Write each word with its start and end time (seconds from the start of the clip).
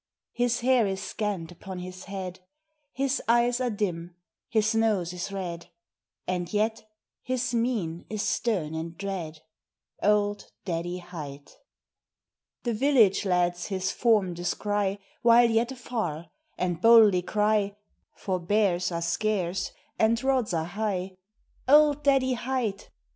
His 0.33 0.61
hair 0.61 0.87
is 0.87 0.99
scant 0.99 1.51
upon 1.51 1.77
his 1.77 2.05
head, 2.05 2.39
His 2.91 3.21
eyes 3.27 3.61
are 3.61 3.69
dim, 3.69 4.15
his 4.49 4.73
nose 4.73 5.13
is 5.13 5.31
red, 5.31 5.67
And 6.27 6.51
yet, 6.51 6.89
his 7.21 7.53
mien 7.53 8.07
is 8.09 8.23
stern 8.23 8.73
and 8.73 8.97
dread 8.97 9.41
Old 10.01 10.47
Daddy 10.65 10.97
Hight. 10.97 11.55
The 12.63 12.73
village 12.73 13.25
lads 13.25 13.67
his 13.67 13.91
form 13.91 14.33
descry 14.33 14.97
While 15.21 15.51
yet 15.51 15.71
afar, 15.71 16.31
and 16.57 16.81
boldly 16.81 17.21
cry 17.21 17.75
(For 18.15 18.39
bears 18.39 18.91
are 18.91 19.03
scarce 19.03 19.71
and 19.99 20.23
rods 20.23 20.51
are 20.51 20.65
high) 20.65 21.17
"Old 21.67 22.03
Daddy 22.03 22.33
Hight!" 22.33 22.89